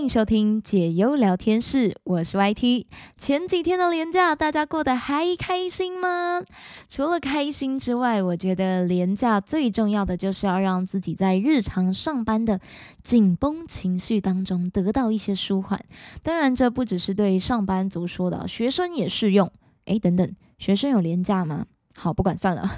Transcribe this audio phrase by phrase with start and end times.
[0.00, 2.86] 欢迎收听解忧聊天室，我是 YT。
[3.18, 6.40] 前几天的廉价，大家过得还开心吗？
[6.88, 12.58] 除了开心之外，我觉得廉价最重要的就是要让自己在日常上班的
[13.02, 15.84] 紧绷情绪当中得到一些舒缓。
[16.22, 19.52] 当然，这不只是对上班族说的，学生也适用。
[19.84, 21.66] 诶，等等，学生有廉价吗？
[21.96, 22.70] 好，不管算了。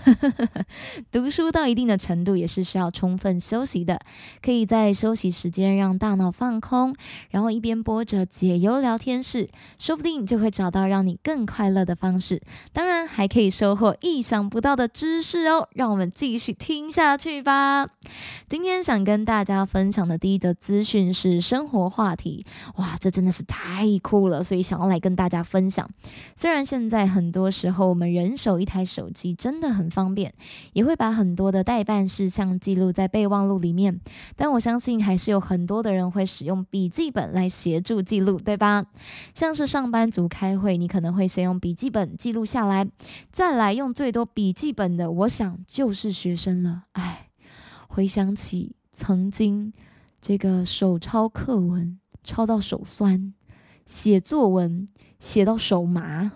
[1.12, 4.00] 读书到一定的程度也是需要充分休息的，
[4.40, 6.94] 可以在休息时间让大脑放空，
[7.30, 9.48] 然后一边播着解忧聊天室，
[9.78, 12.42] 说不定就会找到让你更快乐的方式。
[12.72, 15.68] 当然，还可以收获意想不到的知识哦。
[15.74, 17.86] 让我们继续听下去吧。
[18.48, 22.44] 今天想跟大家分享的第一则资讯是生活话题，
[22.76, 25.88] 哇，这真的是太酷了，所以想要来跟大家分享。
[26.34, 30.32] 虽然现在很多时候我们人手一台手手机真的很方便，
[30.74, 34.00] 也会把很多的代办事项记录在备忘录里面。
[34.36, 38.86] 但我相信还是有很多的人会使用笔记本来协助记录，对吧？
[39.34, 42.88] 像是上班族开会，你可能会先用笔记本记录下来，
[43.32, 46.84] 再来用最多笔记本的，我想就是学生了。
[46.92, 47.26] 唉，
[47.88, 49.72] 回想起曾经
[50.20, 53.32] 这个手抄课文，抄到手酸；
[53.84, 54.86] 写作文。
[55.22, 56.32] 写到手麻，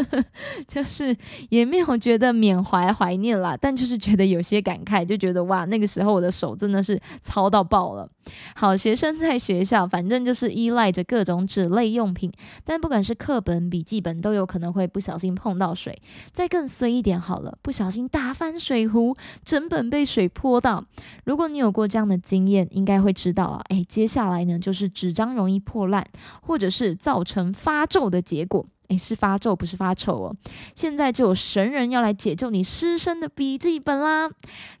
[0.66, 1.14] 就是
[1.50, 8.08] 也没有觉得缅怀怀念啦，但就是觉得有些感慨，就觉得哇，那个时候我的手真的是糙到爆了。
[8.54, 12.32] 好学生在学校，反正就是依赖着各种纸类用品，
[12.64, 16.00] 但不管是课本、笔记本，都有可能会不小心碰到水。
[16.32, 20.82] 再更衰一点好了，不小心打翻水壶，整本被水泼到。
[21.24, 26.06] 如果你有过这样的经验，应该会知道啊，哎，接下来呢就是纸张容易破烂，
[26.40, 28.21] 或者是造成发皱的。
[28.22, 30.36] 结果，诶，是发皱，不是发臭哦。
[30.74, 34.30] 现在就有神人要来解救你师生的笔记本啦。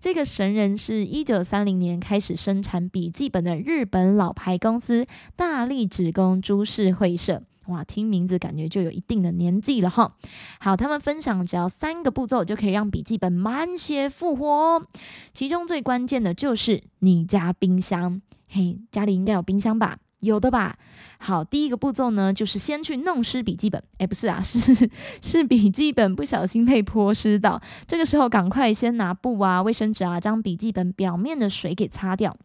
[0.00, 7.42] 这个神人是一九三零年开始生产笔记本的日本老牌公司大力纸工株式会社。
[7.66, 10.16] 哇，听名字感觉就有一定的年纪了哈。
[10.58, 14.84] 好，他们分享只要三个步骤就可以让笔记本满血复活。
[15.32, 18.20] 其中最关键的就是你家冰箱。
[18.48, 19.98] 嘿，家里应该有冰箱吧？
[20.22, 20.76] 有的吧。
[21.18, 23.82] 好，第一个步骤呢，就是先去弄湿笔记本。
[23.98, 24.90] 哎，不是啊， 是
[25.20, 32.36] 是笔记本不小心被泼湿到，这个时候赶快先拿布啊、卫生纸啊，将笔记本表面的水给擦掉。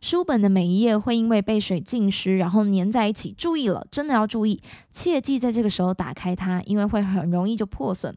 [0.00, 3.32] 书本的每一页会因为被水浸湿，然后粘在一起。
[3.38, 8.16] 注意了，真的要注意，切记在这个时候打开它，因为会很容易就破损。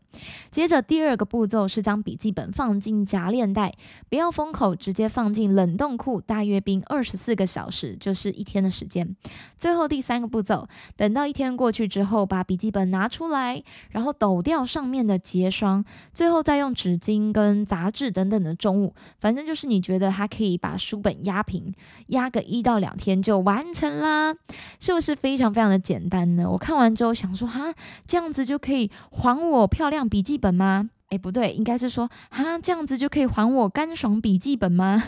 [0.49, 3.73] 接着第二个步骤是将笔记本放进夹链袋，
[4.09, 9.15] 不要封口，直接放进冷冻库，大约冰二十四个小时，就是一天的时间。
[9.57, 21.73] 最后第三个步骤，等到一天过去之后，把笔记本拿出来，然后抖掉上面的结霜，最后再用纸巾跟杂志等等的重物，反正就是你觉得它可以把书本压压平。
[22.07, 24.33] 压个一到两天就完成啦，
[24.79, 26.49] 是不是非常非常的简单呢？
[26.49, 27.73] 我看完之后想说，哈，
[28.07, 30.89] 这样子就可以还我漂亮笔记本吗？
[31.09, 35.03] 哎，不对，应该是说，哈，这样子就可以还我干爽笔记本吗？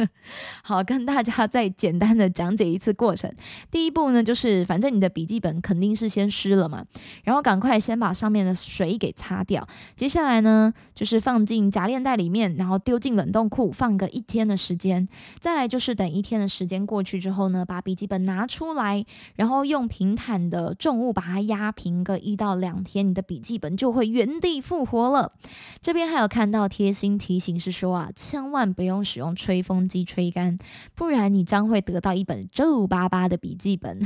[0.64, 3.30] 好，跟大家再简单的讲解一次过程。
[3.70, 6.82] 第一步呢，就是反正你的笔记本肯定是先湿了嘛，
[7.24, 9.68] 然后赶快先把上面的水给擦掉。
[9.94, 15.06] 接下来呢，就是放进夹链袋里面，然后丢进冷冻库放个一天的时间。
[15.38, 19.04] 再来就是等一天的时间过去之后呢，把笔记本拿出来，
[19.36, 25.33] 然后用平坦的重物把它压平个一到两天，你的笔记本就会原地复活了。
[25.80, 30.58] 这边还有看到贴心提醒是说啊，千万不用使用吹风机吹干，
[30.94, 34.00] 不然你将会得到一本皱巴巴的笔记本。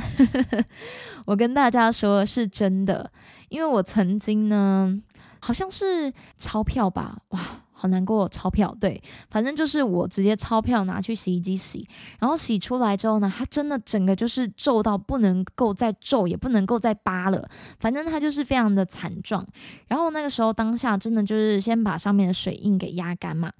[1.25, 3.11] 我跟大家说是真的，
[3.49, 5.01] 因为我曾经呢，
[5.39, 7.39] 好像是钞票吧，哇。
[7.79, 11.87] 好难过，钞票对，反正就是我直接钞票拿去洗衣机洗，
[12.19, 19.47] 然后洗出来之后呢，它真的整个就是皱到不能够再皱，也不能够再扒了，反正它就是非常的惨状。
[19.87, 23.53] 然后那个时候当下真的就是先把上面的水印给压干嘛。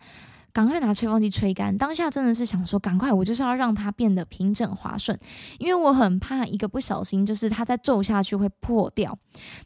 [0.59, 1.77] 赶快拿吹风机吹干！
[1.77, 5.17] 当下真的是想说，赶快，我就是要让它变得平整滑顺，
[5.57, 9.17] 因为我很怕一个不小心，就是它再皱下去会破掉。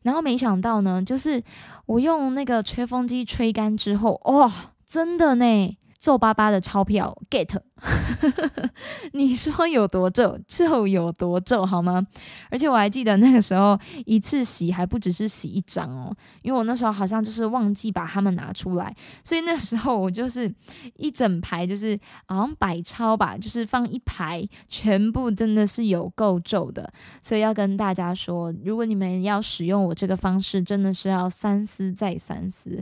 [0.04, 1.42] 然后没想到呢，就是
[1.88, 4.54] 我用那个吹风机吹干之后，哇，
[4.86, 5.78] 真的呢。
[5.98, 7.58] 皱巴巴的钞票，get，
[9.12, 12.06] 你说有多皱就有多皱好吗？
[12.50, 20.50] 而且我还记得那个时候一次洗还不只是洗一张哦，因为我那时候好像就是忘记把它们拿出来，所以那时候我就是
[20.96, 26.90] 一整排就是好像百钞吧，就是放一排，全部真的是有够皱的。
[27.22, 32.82] 所以要跟大家说，如果你们要使用我这个方式，真的是要三思再三思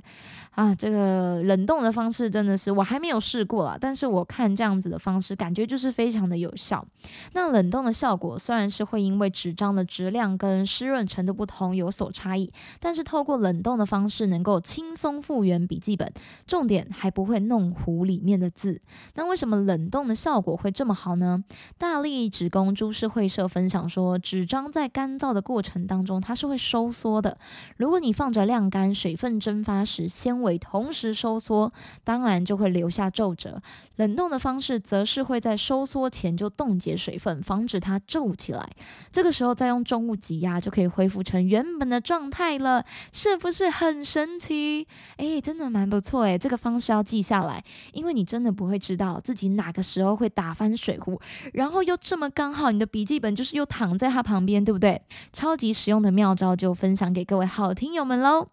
[0.51, 0.75] 啊！
[0.75, 3.21] 这个冷冻的方式真的是我还没有。
[3.21, 6.85] 试过了，但是我看这样子的方式，感觉就是非常的有效。
[7.33, 16.11] 那冷冻的效果虽然是会因为纸张的质量跟湿润程度不同有所差异，但是透过冷冻的方式能够轻松复原笔记本，
[16.45, 18.81] 重点还不会弄糊里面的字。
[19.15, 21.43] 那为什么冷冻的效果会这么好呢？
[21.77, 27.37] 大力纸工株式会社分享说，纸张在干燥的过程当中，它是会收缩的。
[27.77, 31.71] 如果你放着晾干，水分蒸发时，纤维同时收缩，
[32.03, 33.61] 当然就会留下皱褶。
[33.95, 38.67] 冷冻的方式则是会在收缩前就冻结水分，防止它皱起来。
[39.11, 44.87] 这个时候再用重物挤压，就可以恢复成原本的状态了，是不是很神奇？
[45.17, 47.63] 诶，真的蛮不错诶，这个方式要记下来，
[47.93, 51.19] 因为你真的不会知道自己哪个时候会打翻水壶，
[51.53, 55.01] 然后又这么刚好，你的笔记本就是又躺在它旁边，对不对？
[55.33, 58.47] 超级实用的妙招就分享给各位好听友们喽。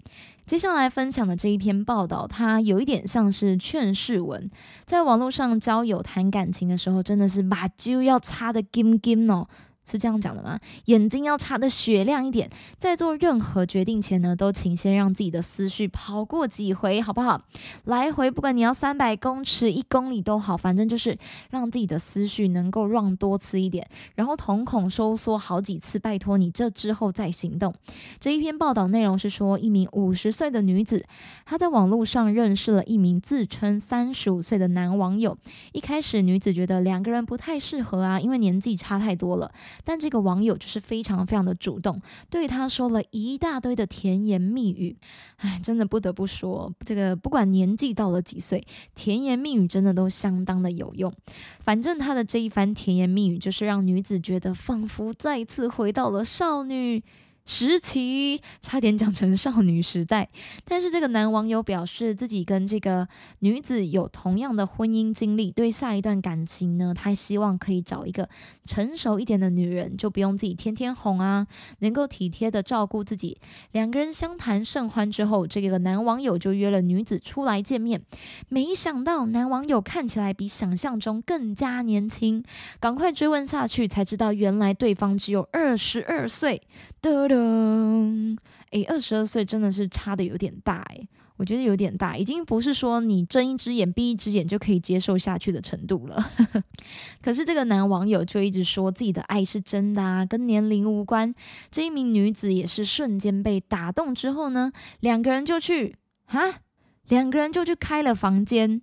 [0.48, 4.50] 接下来分享的这一篇报道，它有一点像是劝世文，
[4.86, 9.46] 在网络上交友谈感情的时候，真的是把揪要擦的金金哦。
[9.88, 10.58] 是这样讲的吗？
[10.84, 17.40] 眼睛要擦的雪亮一点，在做任何决定前呢，都请先让自己的思绪跑过几回，好不好？
[17.84, 21.16] 来回不管你要三百公尺、一公里都好，反正就是
[21.50, 27.74] 让自己的思绪能够让多次一点，然后瞳孔收缩好几次，拜托你这之后再行动。
[28.20, 31.04] 这一篇报道内容是说，一名五十岁的女子，
[31.46, 35.38] 她在网络上认识了一名自称三十五岁的男网友。
[35.72, 39.50] 一开始，女子觉得两个人不太适合啊，因为年纪差太多了。
[39.84, 44.96] 但这个网友就是非常非常的主动，对他说了一大堆的甜言蜜语。
[45.36, 51.12] 哎，真的不得不说，这个不管年纪到了几岁，甜言蜜语真的都相当的有用。
[51.60, 57.02] 反正他的这一番甜言蜜语，就是让女子觉得仿佛再次回到了少女。
[57.50, 60.28] 时期差点讲成少女时代，
[60.66, 63.08] 但是这个男网友表示自己跟这个
[63.38, 68.28] 女子有同样的婚姻经历，对下一段感情呢，他希望可以找一个
[68.66, 71.46] 成熟一点的女人，就不用自己天天哄啊，
[71.78, 73.38] 能够体贴的照顾自己。
[73.72, 78.02] 两个人相谈甚欢之后，这个男网友就约了女子出来见面，
[78.50, 82.44] 没想到男网友看起来比想象中更加年轻，
[82.78, 86.60] 赶快追问下去才知道，原来对方只有二十二岁。
[87.00, 88.36] 的嗯，
[88.70, 96.30] 诶，二十二岁真的是差的有点大诶，我觉得有点大，已经不是说你睁一只眼闭一只眼就可以接受下去的程度了。
[97.22, 101.32] 可是这个男网友就一直说自己的爱是真的啊，跟年龄无关。
[101.70, 105.96] 这一名女子也是瞬间被打动之后呢，两个人就去
[106.26, 106.60] 啊，
[107.08, 108.80] 两个人就去开了房间，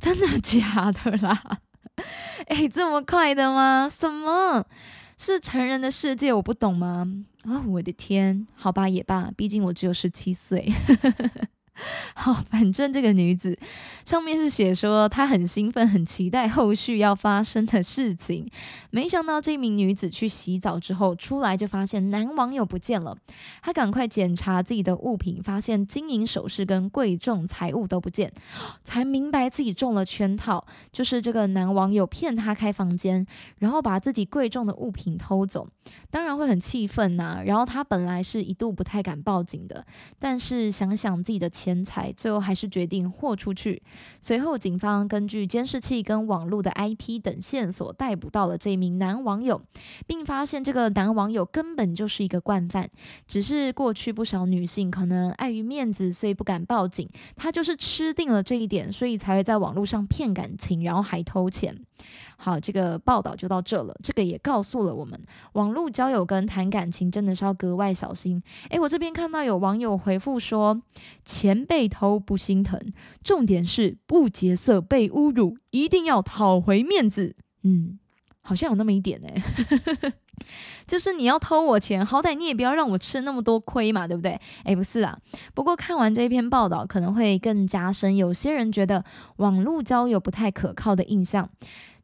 [0.00, 1.60] 真的 假的啦？
[2.46, 3.88] 诶， 这么快的吗？
[3.88, 4.64] 什么？
[5.18, 7.04] 是成人的世界，我不懂吗？
[7.42, 10.72] 啊，我的天，好吧，也罢，毕竟我只有十七岁。
[12.14, 13.56] 好，反正这个女子
[14.04, 18.50] 上面是写说她很兴奋，很期待后续要发生的事情。
[18.90, 23.16] 没想到这名女子去洗澡之后出来，就发现男网友不见了。
[23.62, 28.32] 她赶快检查自己的物品，发现金银首饰跟贵重财物都不见，
[28.82, 30.66] 才明白自己中了圈套。
[30.92, 33.24] 就是这个男网友骗她开房间，
[33.58, 35.68] 然后把自己贵重的物品偷走，
[36.10, 37.40] 当然会很气愤呐。
[37.44, 39.86] 然后她本来是一度不太敢报警的，
[40.18, 41.67] 但是想想自己的钱。
[41.68, 43.82] 钱财最后还是决定豁出去。
[44.22, 49.60] 随后，警方根据监视器跟网络的 IP 等线索，逮捕到了这名男网友，
[50.06, 52.88] 并发现这个男网友根本就是一个惯犯。
[53.26, 57.06] 只是过去不少女性可能碍于面子，所以不敢报警。
[57.36, 61.78] 他就是吃定了这一点，所以才会在网络上骗感情，然后还偷钱。
[62.36, 63.94] 好，这个报道就到这了。
[64.02, 65.20] 这个也告诉了我们，
[65.52, 68.42] 网络交友跟谈感情真的是要格外小心。
[68.70, 70.80] 诶，我这边看到有网友回复说，
[71.24, 72.80] 钱被偷不心疼，
[73.24, 77.34] 重点是不劫色被侮辱，一定要讨回面子。
[77.62, 77.98] 嗯，
[78.40, 79.42] 好像有那么一点诶，
[80.86, 84.40] 就是你要偷我钱，好歹你也不要让我吃那么多亏嘛，对不对？
[84.64, 85.18] 诶，不是啊。
[85.54, 89.04] 不过看完这篇报道，可能会更加深有些人觉得
[89.36, 91.48] 网络交友不太可靠的印象。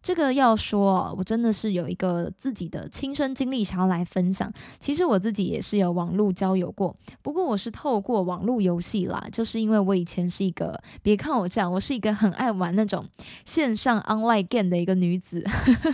[0.04, 4.52] 这个要说，我真的是有一个自己的亲身经历想要来分享。
[4.78, 13.02] 其实我自己也是有网络交友过，不过我是透过网络游戏啦，就是因为我以前是一个，别看我这样，我是一个很爱玩那种
[13.46, 15.42] 线上 online game 的一个女子。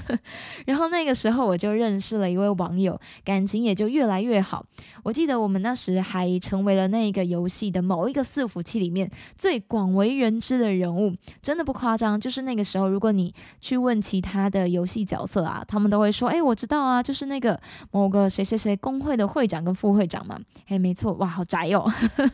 [0.66, 4.66] 然后那个时候我就认识了一位网友，感情也就越来越好。
[5.04, 12.20] 我记得我们那时还成为了那个游戏的某一个伺服器里面最广为人知的人物，真的不夸张。
[12.20, 13.99] 就是那个时候，如果你去问。
[14.00, 20.38] 其他的游戏角色啊，他们都会说：“哎，我知道啊，就是那个某个谁谁谁工会的会长跟副会长嘛。”
[20.68, 21.84] 哎，没错，哇，好宅哦。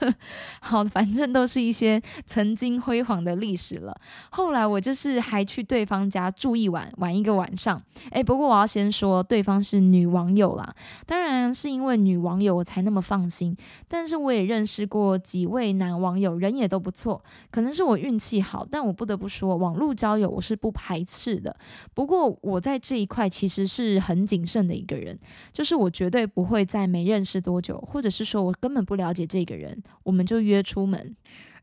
[0.61, 3.99] 好，反正都是一些曾经辉煌的历史了。
[4.31, 7.81] 后来我就是还去对方家住一晚，玩一个晚上。
[8.11, 10.75] 哎，不过我要先说，对方是女网友啦，
[11.07, 13.57] 当然是因为女网友我才那么放心。
[13.89, 18.67] 但是我也认识过几位男网友，人也都不错，可能是我运气好。
[18.71, 21.56] 但我不得不说，网络交友我是不排斥的。
[21.95, 25.19] 不过我在这一块其实是很谨慎的一个人，
[25.53, 31.17] 就是我绝对不会在没认识多久，或者是说我根本不了解这个人，我们就约出门。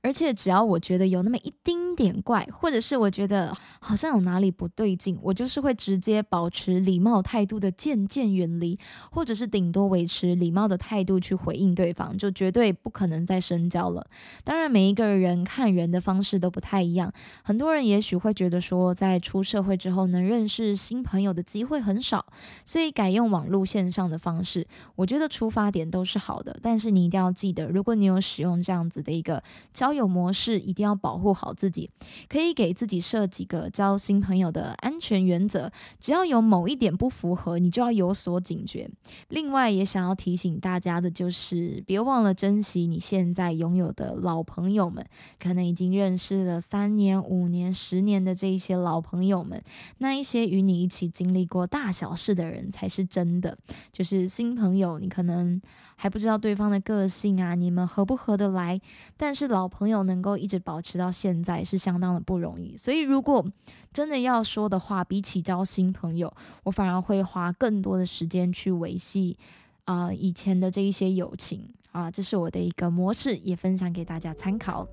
[0.04, 8.78] 而且只要我觉得有那么一丁点怪，或者是我觉得好像有哪里不对劲，我就是会直接保持礼貌态度的渐渐远离，
[9.10, 14.06] 或者是顶多维持礼貌的态度去回应对方，就绝对不可能再深交了。
[14.44, 22.26] 当然，每一个人看人的方式都不太一样，很多人也许会觉得说，在出社会之后能认识新朋友的机会很少，
[22.66, 24.68] 所以改用网络线上的方式。
[24.98, 29.42] 我觉得出发点都是好的，但是你一定要记得，如果你有使用这样子的一个
[29.74, 31.90] 交有模式一定要保护好自己，
[32.28, 38.90] 可以给自己设几个交新朋友的安全原则，只要有某一点不符合，你就要有所警觉。
[39.30, 45.06] 另外，也想要提醒大家的就是，别忘了珍惜你现在拥有的老朋友们，
[45.40, 49.64] 可能已经认识了三年、五年、十年的这一些老朋友们，
[50.00, 53.58] 那一些与你一起经历过大小事的人才是真的。
[53.92, 55.62] 就是新朋友，你可能。
[55.96, 58.80] 还不知道对方的个性啊，你们合不合得来？
[59.16, 62.76] 但是老朋友能够一直保持到现在是相当的不容易。
[62.76, 63.46] 所以如果
[63.92, 66.34] 真的要说的话，比起交新朋友，
[66.64, 69.38] 我反而会花更多的时间去维系
[69.86, 74.88] 啊以前的这一些友情啊，这是我的一个模式，也分享给大家参考。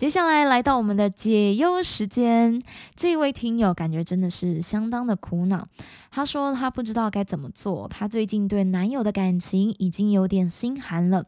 [0.00, 2.62] 接下来来到我们的解忧时间，
[2.96, 5.68] 这位听友感觉真的是相当的苦恼。
[6.10, 11.26] 他说他不知道该怎么做，他最近对男友的感情已经有点心寒了。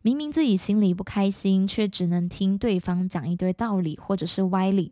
[0.00, 4.90] 明明自己心里不开心，却只能听对方讲一堆道理或者是歪理。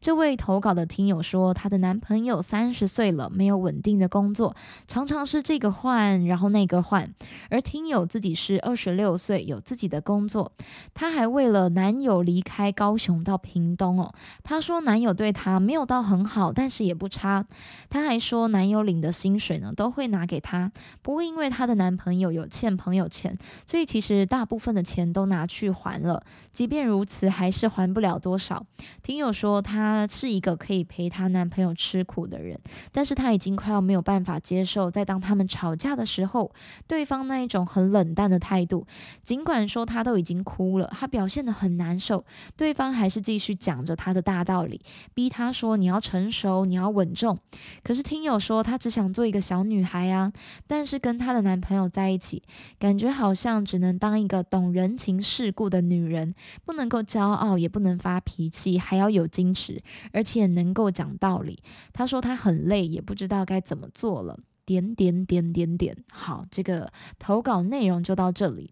[0.00, 4.56] 这位投稿的听友说，她的男朋友三十岁了，没有稳定的工作，
[4.86, 7.12] 常常是这个换，然后那个换。
[7.50, 10.52] 而听友自己是二十六岁，有自己的工作，
[10.94, 14.12] 她还为了男友离开高雄到屏东哦。
[14.42, 17.44] 她说男友对她没有到很好，但是也不差。
[17.90, 18.78] 她还说男友。
[18.88, 20.70] 领的薪水呢，都会拿给她。
[21.02, 26.22] 不过因为她的男朋友有欠朋友钱，所以其实大部分的钱都拿去还了。
[26.52, 28.64] 即便如此，还是还不了多少。
[29.02, 32.58] 听友说，她是一个可以陪她男朋友吃苦的人，
[32.92, 36.50] 但是她已经快要没有办法接受，在当他们吵架的时候，
[36.86, 38.86] 对方那一种很冷淡的态度。
[39.24, 42.24] 尽管说她都已经哭了，她表现得很难受，
[42.58, 44.82] 对方还是继续讲着他的大道理，
[45.14, 47.38] 逼他说你要成熟，你要稳重。
[47.82, 48.58] 可是听友说。
[48.58, 50.32] 她只想做一个小女孩啊，
[50.66, 52.42] 但是跟她的男朋友在一起，
[52.76, 56.34] 感觉好像只能当一个懂人情世故的女人，
[56.64, 59.80] 不能够骄傲，也不能发脾气，还要有矜持，
[60.12, 61.62] 而且能够讲道理。
[61.92, 64.38] 她说她很累，也不知道该怎么做了。
[64.66, 68.70] 点点点点点，好，这个投稿内容就到这里。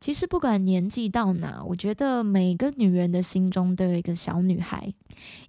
[0.00, 4.92] 其实不管年纪到哪，我觉得每个女人的心中都有一个小女孩。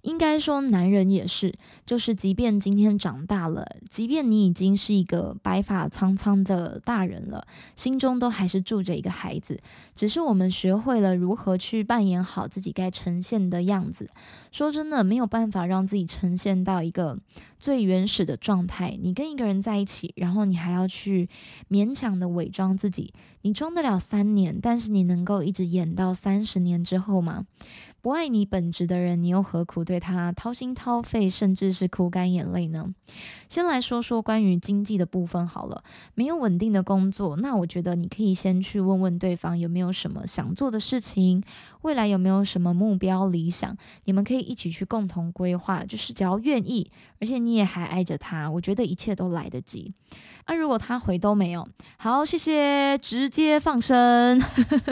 [0.02, 1.54] 应该说，男人也是，
[1.86, 9.58] 就是即便今天长大了，即便你已经是一个白发苍苍的大人了，心中都还是住着一个孩子。
[9.94, 14.10] 只是我们学会了如何去扮演好自己该呈现的样子。
[14.50, 17.18] 说真的，没有办法让自己呈现到一个
[17.62, 18.98] 最原始的状态。
[19.00, 21.28] 你跟一个人在一起，然后你还要去
[21.70, 23.14] 勉强的伪装自己。
[23.42, 27.46] 你装得了三年，但是你能够一直演到三十年之后吗？
[28.00, 32.92] 不爱你本质的人，你又何苦对他掏心掏肺，甚至是哭干眼泪呢？
[33.48, 35.84] 先来说说关于经济的部分好了。
[36.14, 41.44] 没有稳定的工作，那我觉得你可以先去问问对方有没有什么想做的事情，
[41.82, 45.84] 未来有没有什么目标理想，你们可以一起去共同规划。
[45.84, 46.90] 就是只要愿意，
[47.22, 49.94] 而且你也还爱着他，我觉得一切都来得及。
[50.48, 51.64] 那如果他回都没有，
[51.96, 54.42] 好，谢谢，直接放生。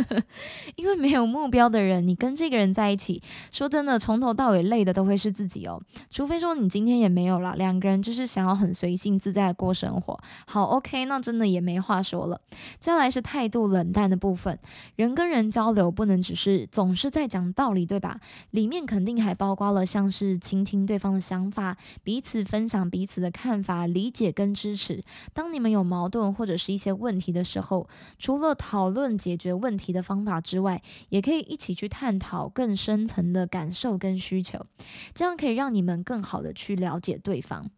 [0.77, 3.21] 因为没有目标的人，你跟这个人在一起，
[3.51, 5.83] 说真的，从头到尾累的都会是自己哦。
[6.09, 10.17] 除非说你今天也没有了，两个人就是想要很随性自在过生活。
[10.47, 12.41] 好，OK，那真的也没话说了。
[12.79, 14.57] 再来是态度冷淡的部分，
[14.95, 18.21] 人跟人交流不能只是总是在讲道理，对吧？
[18.53, 25.03] 里面肯定还包括了像是倾听对方的想法，彼彼此分享彼此的看法、理解跟支持。
[25.33, 34.67] 当你们有矛盾或者是一些问题的时候，除了讨论解决问题的方法之外，也可以一起去探讨更深层的感受跟需求，
[35.15, 37.71] 这样可以让你们更好的去了解对方。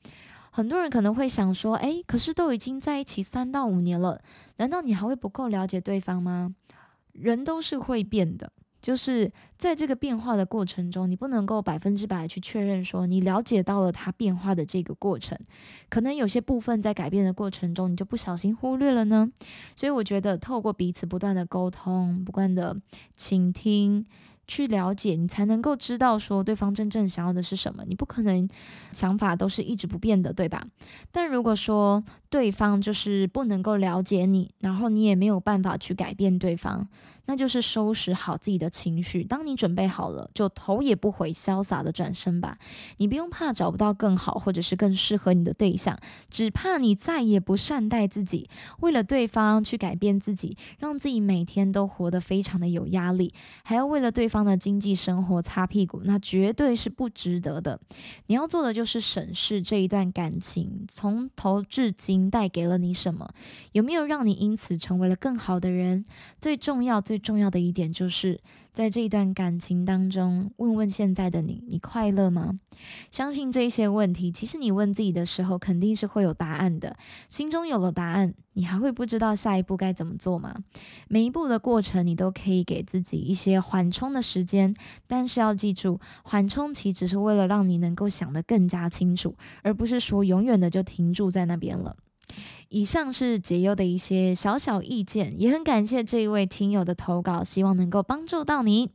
[0.50, 4.20] 很多人可能会想说：“诶，可是都已经在一起三到五年了，
[4.56, 6.56] 难道你还会不够了解对方吗？”
[7.14, 8.50] 人都是会变的。
[8.82, 15.38] 就是在这个变化的过程中，你不能够百分之百去确认说你了解到了它变化的这个过程，
[15.88, 19.30] 可能有些部分在改变的过程中，你就不小心忽略了呢。
[19.76, 22.76] 所以我觉得透过彼此不断的沟通，不断的
[23.16, 24.04] 倾听。
[24.52, 27.82] 去了解你，才能够知道说对方真正想要的是什么。
[27.86, 28.46] 你不可能
[28.92, 30.62] 想法都是一直不变的，对吧？
[31.10, 36.86] 但如果说对方就是不能够了解你，然后你也没有办法去改变对方，
[37.24, 39.24] 那就是收拾好自己的情绪。
[39.24, 42.58] 当你准备好了，就头也不回，潇洒的转身吧。
[42.98, 53.32] 你不用怕找不到更好或者是更适合你的对象，只怕你再也不善待自己，为了对方去改变自己，让自己每天都活得非常的有压力，
[53.62, 54.41] 还要为了对方。
[54.44, 57.80] 的经济生活擦屁股，那绝对是不值得的。
[58.26, 63.32] 你要做的就是审视这一段感情从头至今带给了你什么，
[63.72, 66.04] 有没有让你因此成为了更好的人？
[66.40, 68.40] 最重要、最重要的一点就是。
[68.72, 72.58] 在这一段感情当中，问问现在的你，你快乐吗？
[73.10, 76.96] 相信这些问题，其实你问自己的时候，肯定是会有答案的。
[77.28, 80.56] 心中有了答案，你还会不知道下一步该怎么做吗？
[81.06, 84.74] 每一步的过程，你都可以给自己一些缓冲的时间，
[85.06, 91.98] 但是要记住，缓冲期只是为了让你能够想得更加清楚，而不是说永远的就停住在那边了。
[92.68, 98.88] 以上是解忧的一些小小意见，也很感谢这一位听友的投稿，希望能够帮助到您。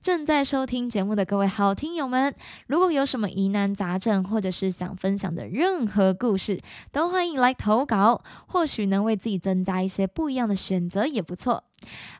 [0.00, 2.32] 正在收听节目的各位好听友们，
[2.68, 6.60] 如果有什么疑难杂症，或者是想分享的任何故事，
[6.92, 11.64] 都欢迎来投稿，或许能为自己增加一些不一样的选择，也不错。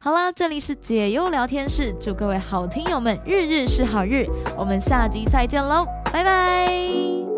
[0.00, 4.26] 好啦，这里是解忧聊天室，祝各位好听友们日日是好日，
[4.58, 7.35] 我们下集再见喽，拜拜。